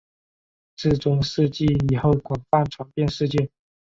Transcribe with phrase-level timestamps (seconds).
[0.75, 3.51] 至中世纪以后广泛传遍世界。